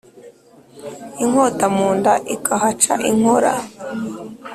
[1.23, 3.53] inkota munda ikahaca inkora